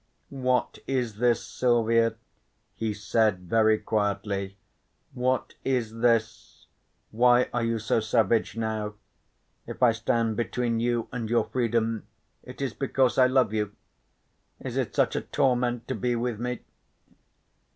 [0.33, 2.15] "What is this, Silvia?"
[2.73, 4.57] he said very quietly,
[5.13, 6.65] "what is this?
[7.11, 8.95] Why are you so savage now?
[9.67, 12.07] If I stand between you and your freedom
[12.41, 13.75] it is because I love you.
[14.59, 16.61] Is it such torment to be with me?"